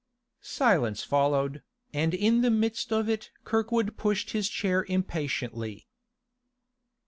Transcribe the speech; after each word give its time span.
Silence 0.41 1.03
followed, 1.03 1.61
and 1.93 2.15
in 2.15 2.41
the 2.41 2.49
midst 2.49 2.91
of 2.91 3.07
it 3.07 3.29
Kirkwood 3.43 3.97
pushed 3.97 4.31
his 4.31 4.49
chair 4.49 4.83
impatiently. 4.89 5.85